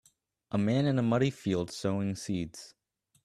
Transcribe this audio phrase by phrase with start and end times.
[0.49, 2.73] A man in a muddy field sowing seeds